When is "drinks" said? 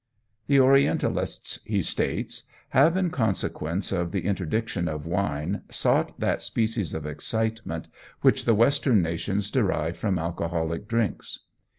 10.87-11.41